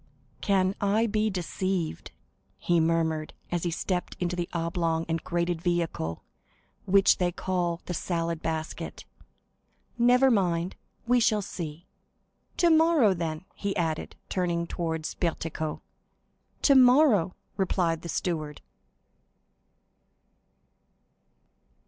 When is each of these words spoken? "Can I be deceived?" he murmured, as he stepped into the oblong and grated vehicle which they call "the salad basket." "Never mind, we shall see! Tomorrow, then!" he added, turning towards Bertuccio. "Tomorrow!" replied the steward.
"Can 0.41 0.73
I 0.81 1.05
be 1.05 1.29
deceived?" 1.29 2.09
he 2.57 2.79
murmured, 2.79 3.35
as 3.51 3.61
he 3.61 3.69
stepped 3.69 4.17
into 4.19 4.35
the 4.35 4.49
oblong 4.51 5.05
and 5.07 5.23
grated 5.23 5.61
vehicle 5.61 6.23
which 6.87 7.19
they 7.19 7.31
call 7.31 7.81
"the 7.85 7.93
salad 7.93 8.41
basket." 8.41 9.05
"Never 9.99 10.31
mind, 10.31 10.75
we 11.05 11.19
shall 11.19 11.43
see! 11.43 11.85
Tomorrow, 12.57 13.13
then!" 13.13 13.45
he 13.53 13.77
added, 13.77 14.15
turning 14.27 14.65
towards 14.65 15.13
Bertuccio. 15.13 15.83
"Tomorrow!" 16.63 17.35
replied 17.55 18.01
the 18.01 18.09
steward. 18.09 18.59